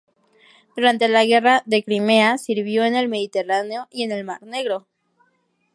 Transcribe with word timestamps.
Durante 0.75 1.07
la 1.09 1.23
Guerra 1.25 1.61
de 1.67 1.83
Crimea 1.83 2.39
sirvió 2.39 2.83
en 2.85 2.95
el 2.95 3.07
Mediterráneo 3.07 3.85
y 3.91 4.01
en 4.01 4.11
el 4.11 4.23
Mar 4.23 4.41
Negro. 4.41 4.87